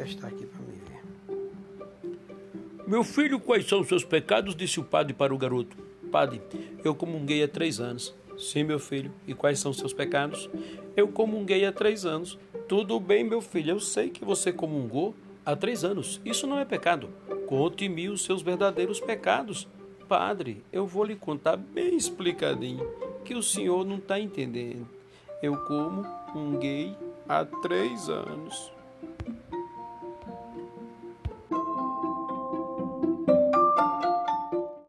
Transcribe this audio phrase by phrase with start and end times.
[0.00, 1.02] testar aqui para me ver.
[2.86, 4.54] Meu filho, quais são os seus pecados?
[4.54, 5.76] disse o padre para o garoto.
[6.10, 6.40] Padre,
[6.82, 8.14] eu comunguei há três anos.
[8.38, 9.12] Sim, meu filho.
[9.26, 10.48] E quais são os seus pecados?
[10.96, 12.38] Eu comunguei há três anos.
[12.66, 13.72] Tudo bem, meu filho.
[13.72, 15.14] Eu sei que você comungou
[15.44, 16.20] há três anos.
[16.24, 17.10] Isso não é pecado.
[17.46, 19.68] Conte-me os seus verdadeiros pecados.
[20.08, 22.84] Padre, eu vou lhe contar bem explicadinho,
[23.24, 24.88] que o senhor não está entendendo.
[25.42, 26.04] Eu como
[26.34, 26.96] um gay
[27.28, 28.72] há três anos.